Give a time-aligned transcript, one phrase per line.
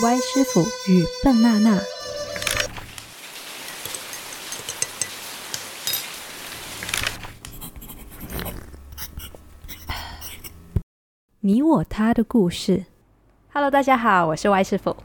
[0.00, 1.80] 歪师傅与笨娜娜。
[11.40, 12.84] 你我他的故事。
[13.52, 14.96] Hello，大家好，我是歪师傅。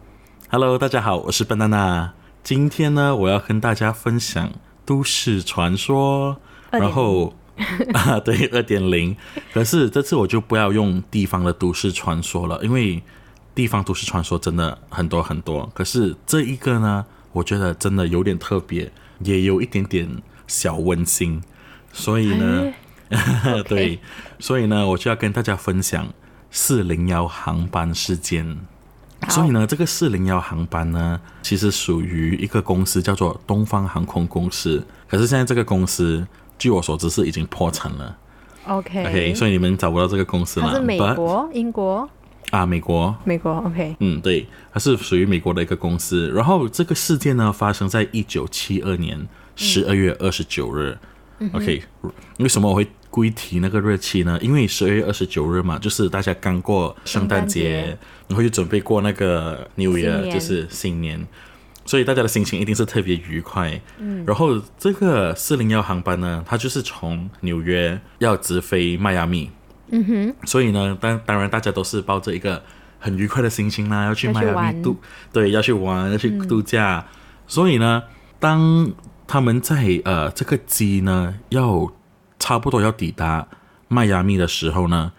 [0.51, 2.13] Hello，大家好，我是笨娜娜。
[2.43, 4.51] 今天呢，我要跟大家分享
[4.85, 6.37] 都市传说，
[6.69, 7.33] 然后
[7.93, 9.17] 啊，对，二点零。
[9.51, 13.01] 可是这次我就不要用地方的都市传说了，因为
[13.55, 15.69] 地方都市传说真的很多很多。
[15.73, 20.09] 可是这一个呢，我觉得真的有点特别，也有一点点
[20.47, 21.41] 小温馨，
[21.91, 22.73] 所以呢，
[23.67, 23.99] 对，
[24.39, 26.07] 所以呢，我就要跟大家分享
[26.51, 28.57] 四零幺航班事件。
[29.29, 34.85] 所以呢，这个四零幺航班呢，其实属于一个公司叫做东方航空公司。
[35.07, 36.27] 可是现在这个公司，
[36.59, 38.17] 据我所知是已经破产了。
[38.67, 40.67] OK，, OK，所以你们找不到这个公司了。
[40.67, 42.09] 它是美 But- 国、英国、
[42.53, 43.15] 啊，美国。
[43.25, 43.51] 美国。
[43.65, 46.31] OK，嗯，对，它是属于美国的一个公司。
[46.35, 50.95] 然后这个事件呢，发生在一九七二年十二月二十九日。
[51.51, 51.81] OK，
[52.37, 54.37] 为什么我会故意提那个日期呢？
[54.39, 57.97] 因为十二月二十九日嘛，就是大家刚过圣诞节圣诞节，
[58.27, 61.25] 然后就准备过那个 New Year，就是新年，
[61.85, 63.81] 所以大家的心情一定是特别愉快。
[63.97, 69.49] 嗯，然后这个四零幺航班呢，它就是从纽约要直飞迈阿密。
[69.95, 72.63] 嗯哼，所以呢，当当然大家都是抱着一个
[72.99, 74.97] 很愉快的心情啦，要去迈阿密度，
[75.31, 77.05] 对，要去玩，要去度假。
[77.45, 78.01] 所以呢，
[78.39, 78.91] 当
[79.27, 81.91] 他们在呃这个机呢要
[82.39, 83.47] 差不多要抵达
[83.87, 85.11] 迈阿密的时候呢，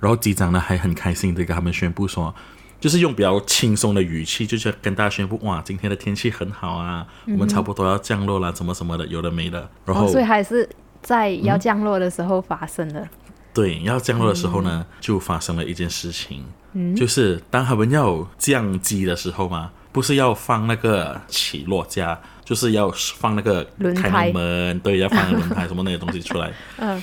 [0.00, 2.34] 然后机长呢还很开心的跟他们宣布说，
[2.80, 9.68] 就是用比较轻松的语气，就是跟大家宣布哇，今天的天气很好啊，我们差不多要降落了，什么什么的，有的没的。
[9.84, 10.66] 然后、哦，所以还是
[11.02, 13.06] 在要降落的时候发生的。
[13.54, 26.50] 对，要降落的时候呢，就发生了一件事情，嗯就是当他们要降机的时候嘛，不是要放那个起落架，就是要放那个开轮胎门，对，要放轮胎 什么那些东西出来。
[26.78, 27.02] 嗯，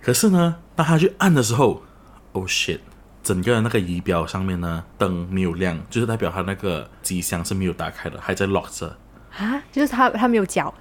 [0.00, 1.82] 可是呢，当他去按的时候
[2.32, 2.78] ，oh shit，
[3.22, 8.96] 整个那个仪表上面呢灯没有亮，就是代表他那个机箱是没有打开的，还在 lock 着。
[9.36, 10.72] 啊，就是他他没有脚。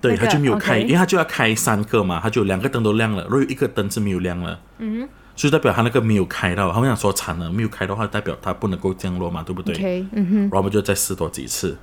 [0.00, 11.76] 对，那个他就没有开 OK 因为他就要开三个嘛，他就两个灯都亮了，如果有一个灯是没有亮了，嗯，所以代表他那个没有开到，他们想说惨了，没有开的话，代表他不能够降落嘛，对不对？OK，嗯哼，然后我们就再试多几次，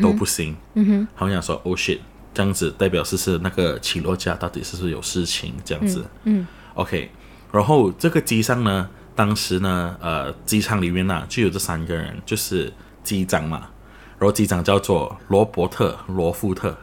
[0.00, 1.98] 都不行，嗯哼，他们想说 oh shit，
[2.32, 7.10] 这样子代表是是那个起落架到底是不是有事情这样子，嗯 o k
[7.52, 12.72] 然后这个机上呢，当时呢，呃，机舱里面呢、就有这三个人，就是
[13.04, 13.68] 机长嘛，
[14.18, 16.76] 然后机长叫做罗伯特罗夫特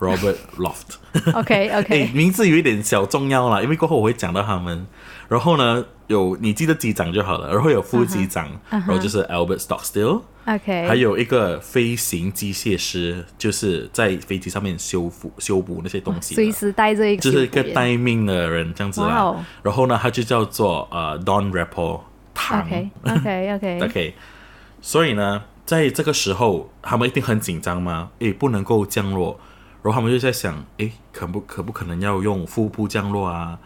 [0.00, 1.34] Robert Loft。
[1.34, 4.86] OK 哎 OK，， 名字有一点小重要啦，因为过后我会讲到他们。
[5.28, 19.36] 然后呢，有你记得机长就好了，然后有副机长然后就是 Albert Stockstill，、OK，还有一个飞行机械师，就是在飞机上面修复修补那些东西，随时带着一个，就是一个待命的人这样子啦。
[19.62, 22.00] 然后呢，他就叫做呃 Don Rappel
[22.34, 22.60] 唐。
[22.66, 24.14] OK OK OK，OK，
[24.82, 29.38] 所以呢，在这个时候，他们一定很紧张嘛，诶，不能够降落，
[29.82, 33.58] 然后他们就在想，哎，可不可不可能要用腹部降落啊？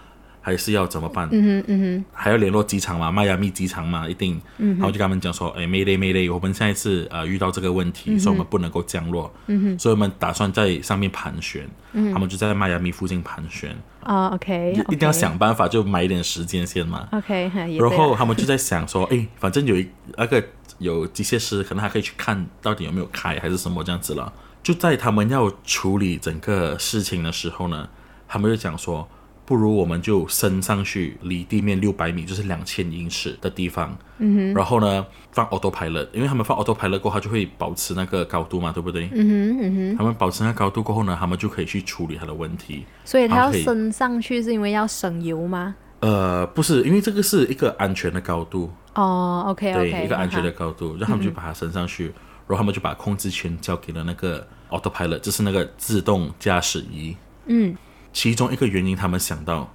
[0.46, 1.26] 还是要怎么办？
[1.32, 4.38] 嗯哼嗯哼，还要联络机场嘛，迈阿密机场嘛，一定。
[4.58, 9.32] 嗯，然后就跟他们讲说，哎 d a y Mayday，我们下一次呃遇到这个问题，所以我们不能够降落。
[9.46, 11.66] 嗯哼，所以我们打算在上面盘旋。
[11.92, 17.08] 嗯，他们就在迈阿密附近盘旋，啊 OK，一定要想办法，就买一点时间先嘛。
[17.12, 17.50] OK，
[17.80, 19.88] 然后他们就在想说，哎，反正有一
[20.18, 20.44] 那个
[20.76, 24.30] 有机械师，可能还可以去看到底有没有开还是什么这样子了。
[24.64, 27.86] 就在他们要处理整个事情的时候呢，
[28.26, 29.06] 他们就讲说，
[29.44, 33.94] 不如我们就升上去，离地面六百米，就是两千英尺的地方。
[34.16, 34.54] 嗯哼。
[34.54, 39.10] 然后呢，放 autopilot，因为他们放 autopilot 过后，它就会保持那个高度嘛，对不对？
[39.12, 39.96] 嗯哼嗯哼。
[39.98, 42.86] 他们保持那个高度过后呢，他们就可以去处理它的问题。
[43.04, 45.76] 所以他要升上去是因为要省油吗？
[46.00, 48.72] 呃，不是，因为这个是一个安全的高度。
[48.94, 52.06] 哦，OK 对 OK，一个安全的高度，让他们就把它升上去，
[52.46, 54.46] 然后他们就把控制权交给了那个
[54.78, 57.16] autopilot，就是那个自动驾驶仪。
[57.46, 57.76] 嗯，
[58.12, 59.72] 其中一个原因，他们想到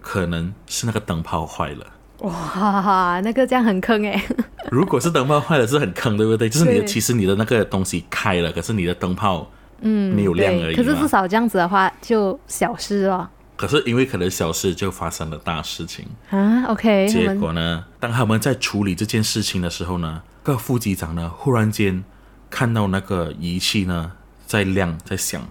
[0.00, 1.86] 可能是那个灯泡坏了。
[2.20, 4.24] 哇，那个这样很坑哎。
[4.70, 6.48] 如果是灯泡坏了，是很坑，对不对？
[6.48, 9.48] 就是你的，其实你的那个东西开了，可是你的灯泡
[9.82, 11.06] 嗯没有亮而对，已可是至。
[11.06, 16.06] 少这样子的话就小事了可是因为可能小事就发生了大事情。
[16.30, 16.64] 啊。
[16.66, 22.04] OK，结果呢，当他们在处理这件事情的时候呢，个副机长呢忽然间
[22.50, 24.12] 看到那个仪器呢
[24.48, 25.46] 在亮在响，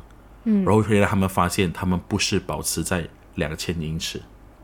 [0.46, 4.20] 嗯，然后原来他们发现他们不是保持在两千英尺，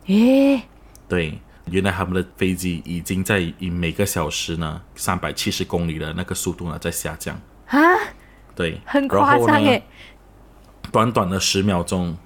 [0.08, 0.64] 诶，
[1.08, 1.40] 对，
[1.70, 7.40] 原来他们的飞机已经在以每个小时呢三百七十公里的那个速度呢在下降。
[7.68, 7.80] 啊，
[8.56, 9.84] 对，很夸张耶，
[10.92, 12.18] 短短的十秒钟，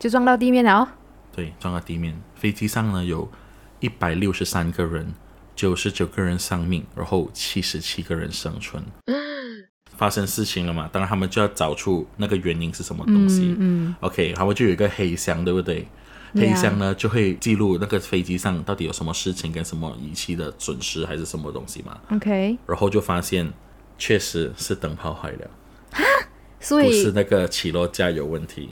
[0.00, 0.88] 就撞到地面了哦。
[1.32, 2.20] 对，撞到地面。
[2.34, 3.30] 飞机上呢有
[3.78, 5.14] 一百六十三个人，
[5.54, 8.84] 九十九个人丧命，然后七十七个人生存。
[9.96, 10.88] 发生事情了嘛？
[10.92, 13.54] 当然他们就要找出那个原因是什么东西。
[13.58, 15.86] 嗯 OK，他们就有一个黑箱，对不对
[16.34, 21.98] 黑箱呢就会记录那个飞机上到底有什么事情跟什么仪器的损失还是什么东西嘛。
[22.10, 23.50] ，OK，然后就发现
[23.96, 25.50] 确实是灯泡坏了，
[26.60, 28.70] 所以不是那个起落架有问题。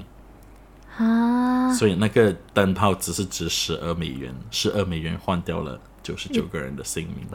[0.99, 7.27] 啊，所以那个灯泡只是值十二美元，十二美元换掉了九十九个人的性命。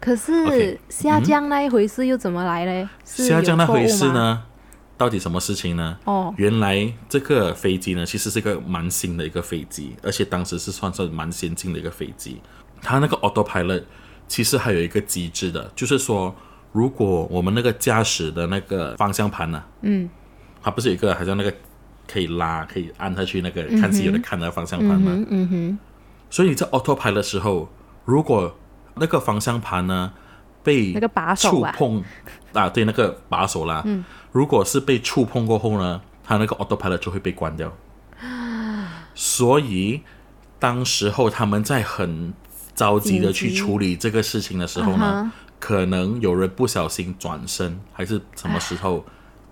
[0.00, 2.88] 可是下降那一回事又怎么来嘞？
[3.04, 3.86] 下降那回？
[3.86, 4.42] 事呢？
[4.96, 5.96] 到底什么事情呢？
[6.04, 12.40] 哦，原来这个飞机呢，其实是一个蛮新的一个飞机，而且当时是算是蛮先进的一个飞机。
[12.82, 13.84] 它那个 autopilot
[14.28, 16.34] 其实还有一个机制的，就是说，
[16.72, 20.08] 如果我们那个驾驶的那个方向盘呢、嗯，
[20.62, 21.52] 它不是有一个好像那个
[22.06, 25.12] 可以拉、可以按下去那个看戏有的看那个方向盘吗？
[25.14, 25.78] 嗯嗯哼，
[26.28, 27.70] 所以你在 autopilot 的时候，
[28.04, 28.54] 如果
[28.94, 30.12] 那个方向盘呢
[30.62, 31.72] 被那个把手啊。
[31.72, 32.04] 触碰
[32.52, 37.72] 啊，对，那个把手啦，嗯，如果是被触碰过后呢，它那个 autopilot 就会被关掉。
[39.14, 40.02] 所以
[40.58, 42.32] 当时候他们在很
[42.74, 49.04] 着急的去处理这个事情的时候呢可能有人不小心转身，还是什么时候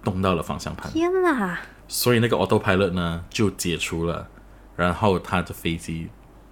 [0.03, 1.59] 动到了方向盘，天哪！
[1.87, 4.27] 所以那个 autopilot 呢就解除了，
[4.75, 6.09] 然后他的飞机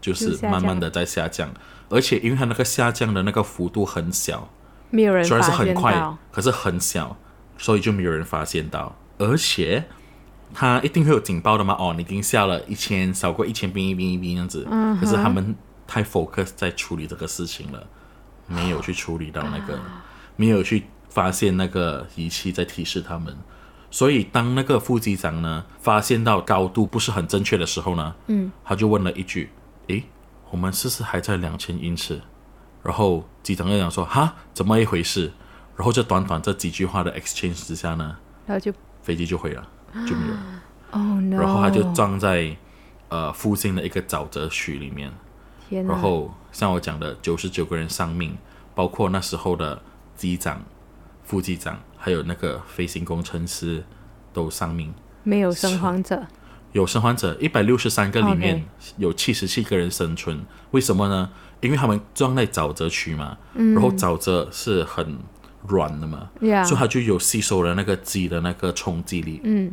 [0.07, 1.53] 就是慢慢的在下降，
[1.89, 4.49] 而且因为它那个下降的那个幅度很小，
[4.91, 7.17] 没有人虽然是很快，，可是很小，
[7.59, 9.85] 所以就没有人发现到，而且
[10.55, 11.75] 它一定会有警报的嘛。
[11.77, 15.57] 哦，你已经下了一千，少过一千冰一冰一冰这样子，嗯可是他们
[15.89, 17.85] 太 focus 在处理这个事情了，
[18.47, 19.77] 没有去处理到那个，
[20.37, 23.37] 没有去发现那个仪器在提示他们。
[23.89, 29.49] 所以，当那个副机长呢发现到高度不是很正确的时候呢，嗯，他就问了一句
[29.89, 30.05] ：“诶，
[30.51, 32.21] 我们是不是还在两千英尺？”
[32.83, 35.33] 然后机长又讲说：“哈，怎么一回事？”
[35.77, 38.17] 然后这短短这几句话的 exchange 之下呢，
[38.47, 38.73] 然后就
[39.03, 39.69] 飞机就毁了，
[40.07, 40.63] 就没有了。
[40.93, 42.57] 哦 no，然后他就撞在
[43.09, 45.13] 呃附近的一个沼泽区里面。
[45.69, 48.39] 天，然后像我讲的，九十九个人丧命，
[48.75, 49.83] 包括那时候的
[50.15, 50.63] 机长、
[51.25, 53.85] 副机长，还有那个飞行工程师
[54.33, 54.95] 都丧命。
[55.25, 56.25] 没有生还者，
[56.73, 58.65] 有生还者一百六十三个里面
[58.99, 60.41] 有七十七个人生存，
[60.73, 61.31] 为什么呢？
[61.61, 63.75] 因为他们装在沼泽区嘛，嗯。
[63.75, 65.19] 然后沼泽是很
[65.67, 69.41] 软的嘛呀所以它就有吸收了那个鸡的那个冲击力。
[69.43, 69.73] 嗯，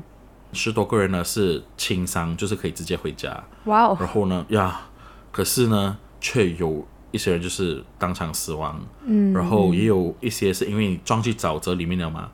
[0.54, 3.44] 十多个人呢是轻伤，就是可以直接回家。
[3.66, 4.82] 哇哦，然后呢，呀，
[5.32, 12.32] 可是呢，却有一些人就是当场死亡，嗯，然后也有一些是因为你撞进沼泽里面了嘛，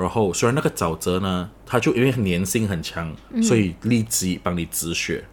[0.00, 5.24] 然后虽然那个沼泽呢，它就因为粘性很强，所以立即帮你止血，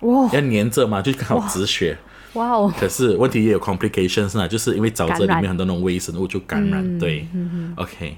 [0.00, 0.24] 哇。
[0.32, 1.98] 要粘着嘛，就刚好止血。
[2.32, 2.50] 哇。
[2.50, 7.28] 哦，可是问题也有 complications 啊，就是因为沼泽里面很多那种微生物就感染，对、
[7.76, 8.16] o k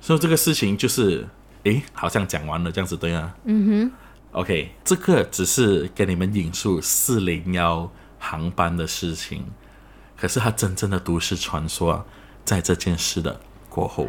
[0.00, 1.26] 所以这个事情就是，
[1.64, 3.92] 诶，好像讲完了这样子，对啊，嗯哼
[4.32, 9.44] ，OK，这个只是给你们引述四零幺航班的事情，
[10.16, 12.04] 可是它真正的都市传说啊，
[12.44, 14.08] 在这件事的过后，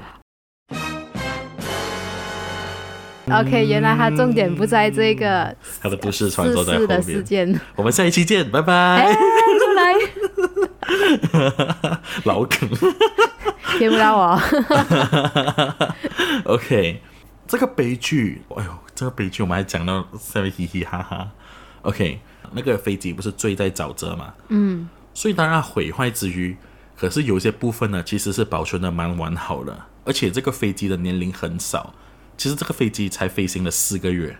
[3.30, 7.02] OK，原来它重点不在这个它的都市传说在后面。
[7.02, 7.62] 事件。
[7.76, 9.14] 我们下一期见，拜哎，拜。
[9.60, 9.94] 出来，
[12.26, 12.70] 老梗。
[13.78, 14.38] 骗不到我。
[16.46, 17.02] OK，
[17.48, 21.30] 这个悲剧，哎呦，这个悲剧我们还讲到稍微嘻嘻哈哈。
[21.84, 22.20] OK，
[22.52, 24.34] 那个飞机不是坠在沼泽嘛？
[24.50, 26.58] 嗯，所以当然毁坏之余，
[26.98, 31.94] 可是有些部分呢其实是保存的蛮完好的，而且这个飞机的年龄很少，
[32.42, 34.36] 其实这个飞机才飞行了四个月，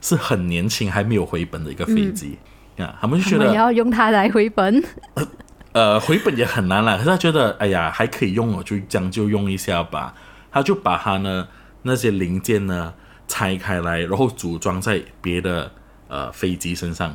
[0.00, 2.38] 是很年轻还没有回本的一个飞机。
[2.78, 4.82] 啊，他们就觉得我们要用它来回本。
[5.72, 6.96] 呃，回本也很难了。
[6.96, 10.14] 可是他觉得，哎呀，还可以用，我就将就用一下吧。
[10.50, 11.46] 他就把它呢
[11.82, 12.94] 那些零件呢
[13.28, 15.70] 拆开来，然后组装在别的
[16.08, 17.14] 呃飞机身上。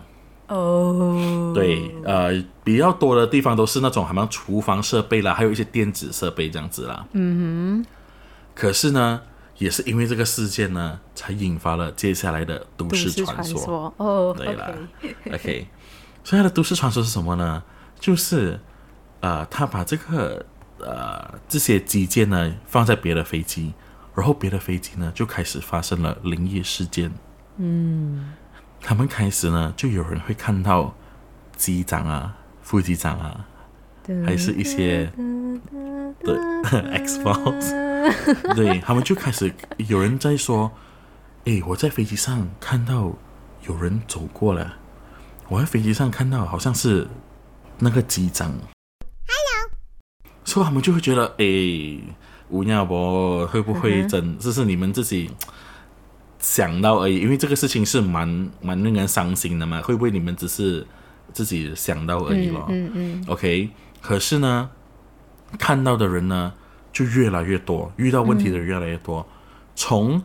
[0.50, 7.08] 哦，对，呃，比较多的地方都是那种好像厨房设备啦，还有一些电子设备这样子啦。
[7.14, 7.90] 嗯哼。
[8.54, 9.22] 可是呢，
[9.60, 13.94] 也是因为这个事件呢，才引发了接下来的都都市市传说。
[14.36, 14.76] 对了
[15.32, 15.68] OK
[16.24, 17.64] 所以它的都市传说是什么呢？
[18.00, 18.60] 就是
[19.20, 20.46] 呃，他把这个
[20.80, 23.74] 呃这些机件呢放在别的飞机，
[24.16, 27.12] 然后别的飞机呢就开始发生了灵异事件。
[27.58, 28.34] 嗯，
[28.82, 30.96] 他们开始呢就有人会看到
[31.58, 33.46] 机长啊、副机长啊，
[34.26, 35.12] 还是一些
[36.24, 36.40] 的
[36.94, 37.74] X Files，
[38.56, 40.72] 对他们就开始有人在说
[41.46, 43.14] ：“诶，我在飞机上看到
[43.68, 44.76] 有人走过了，
[45.48, 47.08] 我在飞机上看到好像是
[47.80, 48.52] 那个机长。”
[49.28, 49.72] Hello，
[50.44, 52.04] 所以他们就会觉得：“诶，
[52.50, 54.38] 吴亚博会不会真？
[54.40, 55.32] 这是你们自己。”
[56.42, 60.88] 想到而已，因为这个事情是蛮蛮令人伤心的嘛，会不会你们只是
[61.34, 62.66] 自己想到而已咯？
[62.70, 63.26] 嗯嗯。
[63.28, 63.70] OK，
[64.02, 64.70] 可是呢，
[65.60, 66.54] 看到的人呢
[67.00, 69.26] 就越来越多，遇到问题的人越来越多，
[69.74, 70.22] 从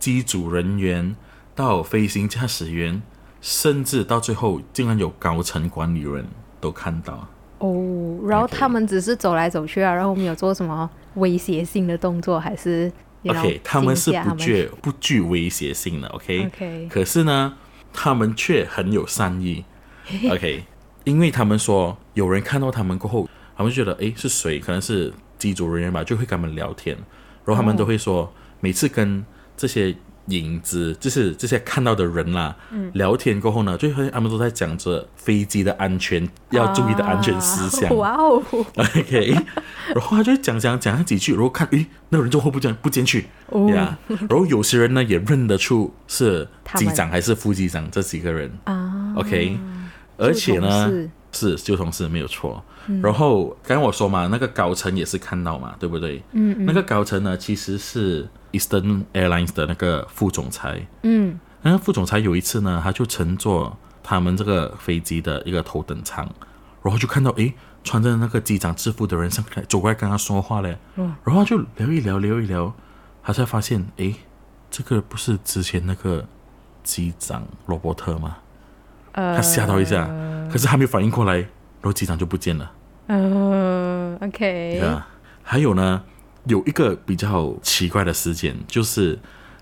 [0.00, 1.14] 机组人员
[1.54, 3.00] 到飞行驾驶员，
[3.40, 6.26] 甚至到最后竟然有高层管理人
[6.60, 7.28] 都看到。
[7.58, 12.90] 哦，然后他们只是走来走去啊，然后没有做什么威胁性的动作，还是
[13.24, 17.54] ？OK，他们是不具不具威胁性的，OK，可是呢，
[17.92, 19.64] 他们却很有善意，
[20.32, 20.64] OK，
[21.04, 24.58] 因为他们说有人看到他们过后，他们觉得哎是谁？
[24.58, 26.96] 可能是机组人员吧，就会跟他们聊天，
[27.44, 29.24] 然后他们都会说每次跟
[29.56, 29.94] 这些。
[30.26, 32.54] 影子就是这些看到的人啦，
[32.92, 37.94] 聊天过后呢，就会他们都在讲着飞机的安全要注意的安全事项。
[37.96, 38.40] 哇哦
[38.76, 39.34] ，OK，
[39.92, 43.26] 然后他就讲讲讲几句，然后看，诶，那个人就会不进不进去
[43.74, 43.98] 呀。
[44.06, 46.46] 然后有些人呢也认得出是
[46.76, 49.12] 机长还是副机长这几个人啊。
[49.16, 49.58] OK，
[50.18, 50.88] 而且呢
[51.32, 52.62] 是旧同事没有错。
[53.02, 56.22] 然后刚刚我说嘛，那个高层也是看到嘛，对不对？
[56.32, 58.28] 嗯，那个高层呢其实是。
[58.52, 66.28] Eastern Airlines 的那个副总裁，嗯，那个副总裁有一次呢，他就乘坐他们这个飞机的一个头等舱，
[66.82, 72.74] 然后就看到诶，穿着那个机长制服的人上来走过来跟他说话嘞，嗯，然后就聊一聊聊一聊，
[73.22, 74.16] 他才发现诶，
[74.70, 76.26] 这个不是之前那个
[76.82, 78.36] 机长罗伯特吗？
[79.12, 80.08] 呃，他吓到一下，
[80.50, 81.48] 可是还没有反应过来，然
[81.84, 82.72] 后机长就不见了。
[83.06, 85.08] 嗯，OK，啊，
[85.42, 86.02] 还有呢。
[86.46, 89.16] 有一个比较奇怪的事件，就是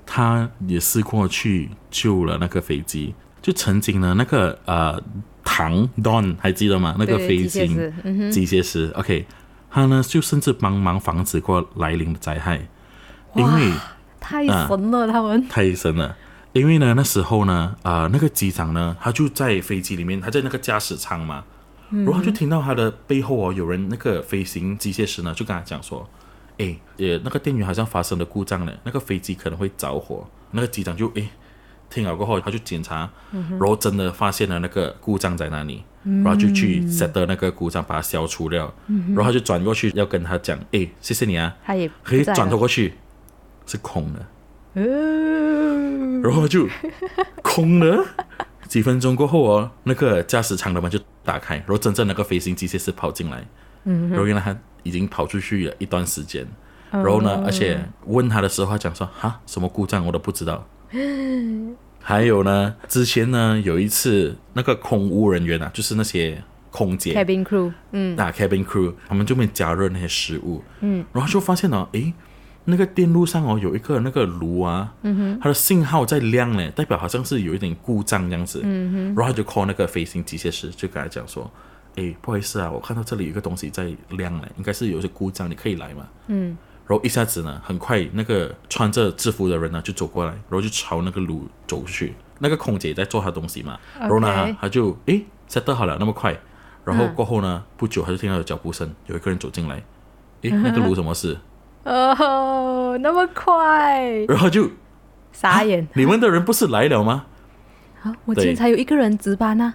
[0.06, 3.14] 他也试过去救了那个飞机。
[3.42, 4.98] 就曾经呢，那个呃，
[5.44, 6.96] 唐 Don 还记得吗？
[6.98, 7.92] 那个飞行
[8.30, 9.26] 机械师，OK，
[9.70, 12.62] 他呢就甚至帮忙防止过来临的灾害，
[13.34, 13.72] 因为
[14.18, 16.16] 太神了，他们太神了。
[16.52, 21.44] 因为呢，那时候呢，啊，那个机长呢，他就在飞机里面，他在那个驾驶舱嘛，
[21.90, 26.08] 然后就听到他的背后哦，有人那个飞行机械师呢，就跟他讲说。
[26.58, 30.28] 哎，呃那个电源好像发生了故障了，那个飞机可能会着火。
[30.50, 31.26] 那个机长就哎，
[31.88, 38.70] 听了过后，他就检查，然后真的发现了那个故障在哪里，然后就去 set 那个故障，把它消除掉。
[38.86, 41.56] 然后他就转过去要跟他讲，哎，谢谢你啊。
[41.64, 42.92] 他也可以转头过去，
[43.64, 44.26] 是空的。
[46.22, 46.68] 然后就
[47.42, 48.04] 空了。
[48.68, 53.44] 几分钟过后哦，那个驾驶舱的门就打开，然后真正那个飞行机械师跑进来。
[53.84, 54.56] 嗯然后原来他。
[54.82, 56.42] 已经跑出去了一段时间，
[56.90, 60.66] 然后呢，而且问他的时候，他讲说：“哈，什么故障我都不知道。
[62.00, 72.14] ”还有呢，之前呢有一次，那个空务人员啊，就是那些空姐，cabin crew，嗯，那 cabin crew，他们就没加热那些食物，嗯，然后就发现呢，诶，
[72.70, 81.50] 那个电路上哦有一个那个炉啊，嗯哼，它的信号在亮呢，代表好像是有一点故障这样子，嗯哼，然后他就 call 那个飞行机械师，就跟他讲说。
[81.96, 86.06] 哎，不好意思啊，我看到这里有一个东西在亮嘞，应该是有些故障，你可以来嘛？
[86.28, 92.14] 嗯，然后一下子呢，很快那个穿着制服的人呢就走过来，然后就朝那个炉走去。
[92.38, 96.38] 那个空姐在做她东西嘛，然后呢，她就哎，set 好了那么快，
[96.84, 99.82] 然后过后呢，不久她就听到有脚步声，有一个人走进来，
[100.42, 101.36] 哎，那个炉什么事？
[101.84, 104.70] 哦，那么快，然后就
[105.32, 107.24] 傻眼，你们的人不是来了吗？
[108.02, 109.74] 啊，我今天才有一个人值班呢。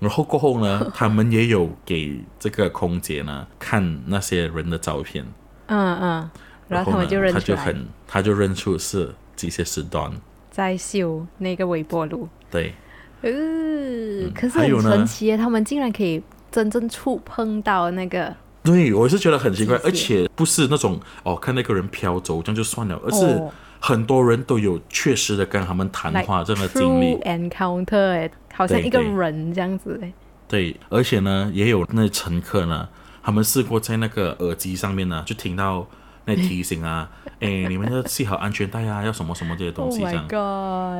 [0.00, 5.24] 然后过后呢， 他们也有给这个空姐呢看那些人的照片。
[5.66, 6.30] 嗯嗯，
[6.68, 10.10] 然后他们就认出他就很，他就认出是机械师端
[10.50, 12.28] 在修那个微波炉。
[12.50, 12.74] 对。
[13.22, 16.22] 嗯，可是很神奇，他们竟然可以
[16.58, 18.34] 真正触碰到那个。
[18.64, 23.40] 对，我是觉得很奇怪，而且不是那种哦，看那个人飘走这样就算了，而是
[23.78, 27.14] 很多人都有确实的跟他们谈话这样的经历。
[27.18, 30.00] encounter 好像一个人这样子
[30.48, 32.88] 对，而且呢，也有那乘客呢，
[33.22, 35.86] 他们试过在那个耳机上面呢，就听到
[36.24, 37.08] 那提醒啊，
[37.40, 40.26] 哎，你们要系好安全带啊，要什么什么这些东西这样。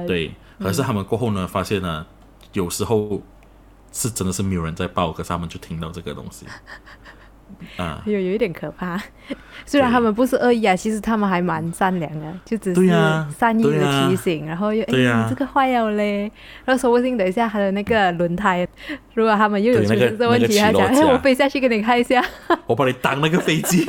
[0.07, 2.07] 对，可是他们过后呢，发现呢，
[2.55, 3.21] 有时候
[3.93, 6.47] 是真的是没有人在报，可是他们就听到这个东西。
[7.79, 9.01] 啊，有有一点可怕。
[9.65, 12.87] 虽然他们不是恶意啊，其实他们还蛮善良的，就只是
[13.37, 16.31] 善意的提醒，然后又哎、对呀这个坏了嘞，
[16.65, 18.69] 然后说不定等一下他的那个轮胎，
[19.15, 22.23] 如果他们又有出现这问题，他讲哎、我飞下去给你看一下。
[22.67, 23.87] 我把你当那个飞机。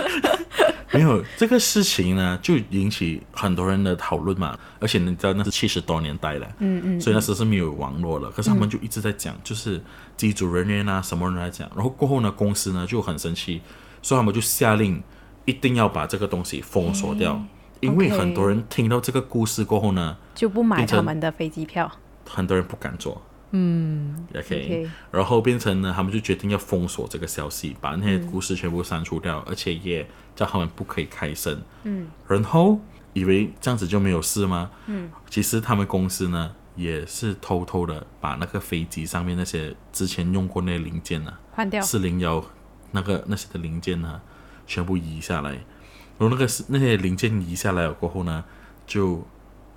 [0.92, 4.58] 没有这个事情呢，就引起很多人的讨论嘛。
[4.80, 8.32] 而且你知道那是七十多年代了，嗯嗯，所以那时是没有网络了。
[8.32, 9.82] 可是他们就一直在讲，就是
[10.16, 11.70] 机组人员啊，什么人来讲。
[11.76, 13.62] 然后过后呢，公司呢就很生气，
[14.02, 15.04] 所以他们就下令
[15.46, 17.42] 一定要把这个东西封锁掉。
[17.82, 21.90] 因为很多人听到这个故事过后呢，就不买他们的飞机票。
[22.26, 23.22] 很多人不敢坐。
[23.52, 30.06] 嗯 OK，, OK 然后变成呢，他们就决定要封锁这个消息，把那些故事全部删除掉，而且也
[30.36, 31.60] 叫他们不可以开声。
[31.84, 32.80] 嗯，然后
[33.20, 34.72] 以为这样子就没有事吗？
[34.88, 41.82] 嗯，其实他们公司呢也是偷偷的把那个飞机上面那些之前用过那些零件呢、换掉。
[41.82, 42.44] 四零幺
[42.92, 44.22] 那个那些的零件呢，
[44.66, 45.52] 全部移下来。
[45.52, 48.44] 然后那个是那些零件移下来了过后呢，
[48.86, 49.26] 就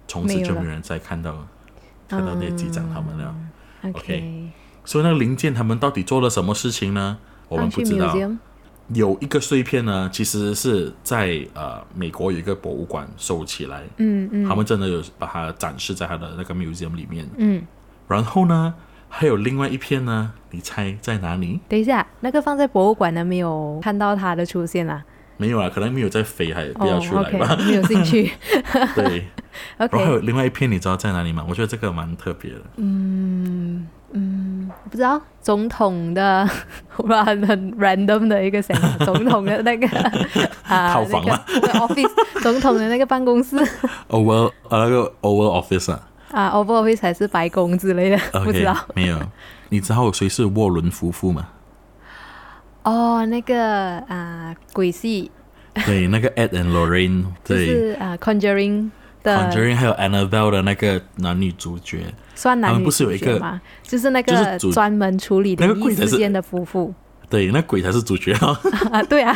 [0.07, 1.47] 从此就没有人再看到
[2.09, 3.35] 看到那些机长他们了。
[3.83, 4.51] OK，
[4.85, 7.19] 所以那个零件他们到底做了什么事情呢？
[7.49, 8.15] 我们不知道。
[8.95, 17.29] 有一个碎片呢，其实是在呃美国有一个博物馆收起来，嗯嗯他们真的有把它展示在他的那个 museum 里面。
[17.37, 17.63] 嗯，
[18.09, 18.75] 然后呢，
[19.09, 21.61] 还有另外一片呢，你猜在哪里？
[21.69, 25.05] 等一下，那个放在博物馆的没有看到它的出现啊？
[25.39, 27.57] 没有啊，可能没有在飞，还不要出来吧。
[27.67, 28.31] 没有兴趣。
[28.95, 29.25] 对，
[29.79, 31.45] 然后还有另外一片，你知道在哪里吗？
[31.49, 32.61] 我觉得这个蛮特别的。
[32.77, 36.49] 嗯嗯，不知道总统的，
[37.05, 39.87] 哇，很很 random 的一个想法，总统的那个
[40.69, 43.57] 啊，套房吗那个 office，总统的那个办公室，
[44.11, 48.77] over 呃那个 over Office 啊啊 over Office 还是白宫之类的， 不知道。
[48.95, 49.19] 没有。
[49.71, 51.49] 你知道谁是沃伦夫妇吗？
[52.83, 55.31] 哦，那个啊，鬼戏
[55.87, 57.65] 对，那个 Ed and Lorraine，就对。
[57.67, 58.91] 是啊，Conjuring 的
[59.23, 61.99] Conjuring 还有 Annabelle 的那个男女主角，
[62.35, 63.61] 算男女不是有一个主角吗？
[63.83, 66.93] 就是那个专门处理那个鬼事件的夫妇
[67.31, 68.55] 对，那鬼才是主角哦。
[68.91, 69.35] 啊，对啊，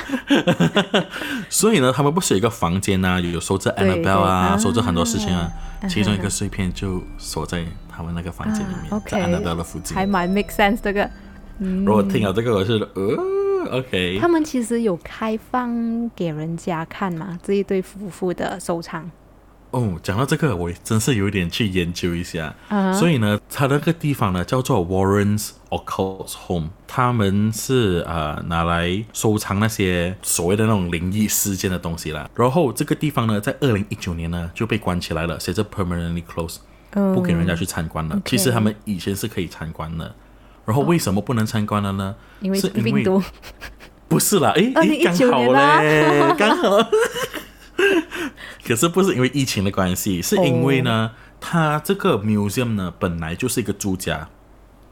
[1.48, 5.50] 所以呢，他们不是有一个房间呐、有收着 Annabelle 啊，对收着很多事情啊。
[5.52, 9.94] 嗯其中一个碎片就锁在他们那个房间里面，啊在 Annabelle 的附近。
[9.94, 11.08] 还蛮 make sense 这个。
[11.58, 19.08] 如果听了这个，我是呃，OK，他们其实有开放给人家看嘛，这一对夫妇的收藏。
[19.76, 22.54] 哦，讲到这个，我真是有点去研究一下。
[22.68, 32.26] 啊所以呢，它那个地方呢叫做 Warren's Occult Home，他们是呃拿来收藏那些所谓的那种灵异事件的东西啦。
[32.34, 36.60] 然后这个地方呢，在二零一九年呢就被关起来了，写着 permanently closed，
[37.14, 38.18] 不给人家去参观了。
[38.24, 40.14] 其实他们以前是可以参观的。
[40.64, 42.14] 然后为什么不能参观了呢？
[42.40, 43.22] 因为是因为病毒，
[44.08, 46.78] 不是啦，诶诶，刚2019好嘞，刚好。
[48.66, 54.28] 可是不是因为疫情的关系，是因为呢，它这个 museum 呢本来就是一个住家，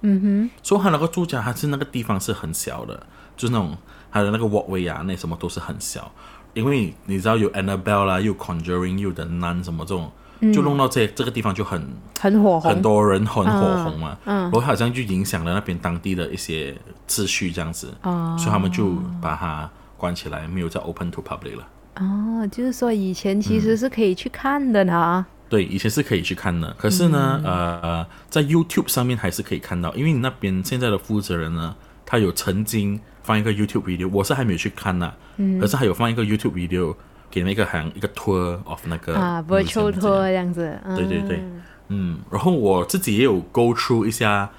[0.03, 3.07] 嗯哼，所以它那个住家它是那个地方是很小的，
[3.37, 3.77] 就是那种
[4.13, 6.13] 它的那个 walkway 啊，那什么都是很小。
[6.53, 10.13] 因为你知道有 Annabelle 啦，又 Conjuring，又的 Nun 什么这种，
[10.53, 11.85] 就弄到这这个地方就很
[12.21, 14.43] 很火红，很多人很火红嘛，嗯。
[14.43, 16.77] 然后好像就影响了那边当地的一些
[17.09, 18.37] 秩序这样子，哦。
[18.39, 21.67] 所以他们就把它关起来，没有再 open to public 了。
[21.97, 25.25] 哦，就是说以前其实是可以去看的呢。
[25.49, 36.97] 对，以前是可以去看的，可是呢，呃，在 YouTube 上面还是可以看到，因为你那边现在的负责人呢，他有曾经放一个 YouTube video，我是还没有去看呐、嗯可是还有放一个 YouTube video
[37.31, 40.81] 给那个好像一个 tour of 那个啊 museum，virtual 这 tour 样这样子。
[40.85, 41.45] 嗯对对对，
[41.89, 44.51] 嗯，然后我自己也有 go through 一下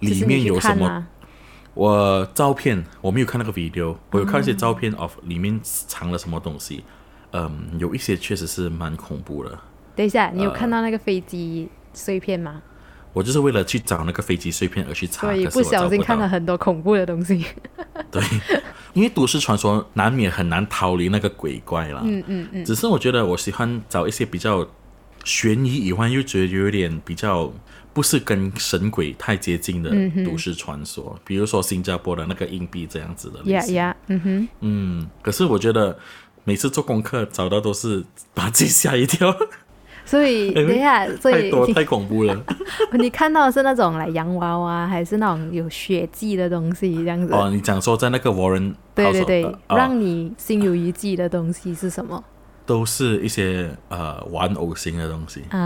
[0.00, 1.06] 里面有什么
[1.74, 6.84] 我照片我没有看那个 video，我有看一些照哦片 of 里面藏了什么东西，
[7.32, 9.58] 嗯，有一些确实是蛮恐怖的。
[9.94, 12.62] 等一下，你有呃看到那个飞机碎片吗？
[13.12, 17.44] 我就是为了去找那个飞机碎片而去查，所以不小心看了很多恐怖的东西。
[18.10, 18.22] 对，
[18.92, 22.00] 因为都市传说难免很难逃离那个鬼怪啦。
[22.04, 24.64] 嗯嗯嗯，只是我觉得我喜欢找一些比较
[25.24, 27.52] 悬疑以外，又觉得有点比较
[27.92, 33.72] 不是跟神鬼太接近的嗯都市传说，比如说新加坡的那个硬币这样子的类似。
[33.74, 35.98] 呀呀，嗯哼，嗯，可是我觉得
[36.44, 39.34] 每次做功课找到都是把自己吓一跳，
[40.04, 42.44] 所以 等一下，所以太多太恐怖了。
[42.98, 47.32] 你看到的是那种来洋娃娃，还是那种有血迹的东西这样子？
[47.34, 52.22] 哦，你讲说在那个 Warren 对对对让你心有余悸的东西是什么
[52.70, 55.42] 都是一些呃玩偶型的东西。
[55.50, 55.58] 啊？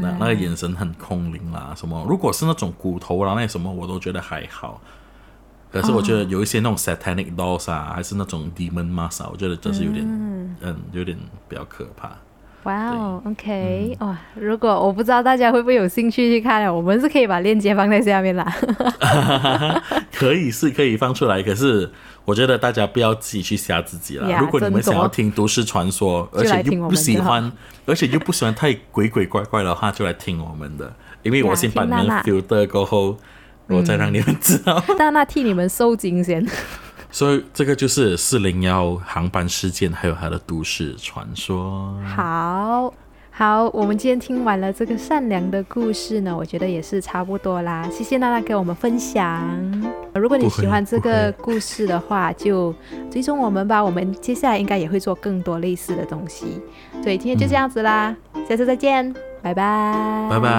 [0.00, 2.02] 那那个眼神很空灵啦，什么？
[2.08, 4.80] 如果是那种骨头啦，那什么我都觉得还好。
[5.70, 10.06] 可是我觉得有一些那种 satanic dolls 啊，还是那种 demon mask 啊，我觉得这是有点，
[10.62, 11.14] 嗯有点
[11.46, 12.16] 比较可怕。
[12.64, 18.44] 哇哦，OK，哇，如果我不知道大家会不会有兴趣去看，我们是可以把链接放在下面啦。
[20.12, 21.90] 可以是可以放出来，可是
[22.24, 24.30] 我觉得大家不要自己去吓自己了。
[24.30, 27.52] 呀如果你们想要听都市传说，而且又不喜欢，
[27.84, 30.90] 而且又不喜欢太鬼鬼怪怪的话，就来听我们的，
[31.22, 33.18] 因为我先把你们 filter 过后，
[33.68, 34.82] 我再让你们知道。
[34.98, 36.46] 但那替你们受惊先。
[37.14, 41.96] 所以这个就是四零幺航班事件，还有它的都市传说。
[42.04, 42.92] 好
[43.30, 47.88] 好，我们今天听完了这个善良的故事呢，我觉得也是差不多啦。
[47.88, 49.40] 谢谢娜娜给我们分享。
[50.12, 52.74] 如果你喜欢这个故事的话，就
[53.08, 53.80] 追踪我们吧。
[53.84, 56.60] 我们接下来应该也会做更多类似的东西。
[57.00, 58.16] 所以今天就这样子啦，
[58.48, 60.50] 下次再见，拜拜，拜拜。